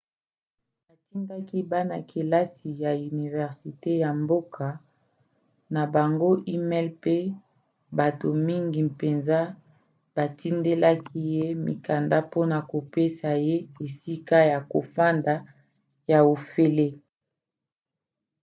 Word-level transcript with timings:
atindaki 0.93 1.57
bana-kelasi 1.71 2.69
ya 2.83 2.91
universite 3.11 3.91
ya 4.03 4.09
mboka 4.21 4.67
na 5.73 5.81
bango 5.93 6.31
e-mail 6.55 6.87
mpe 6.99 7.17
bato 7.99 8.27
mingi 8.47 8.79
mpenza 8.91 9.39
batindelaki 10.15 11.19
ye 11.33 11.45
mikanda 11.65 12.17
mpona 12.27 12.57
kopesa 12.71 13.29
ye 13.47 13.55
esika 13.85 14.37
ya 14.51 14.59
kofanda 14.71 15.35
ya 16.11 16.19
ofele 16.33 16.87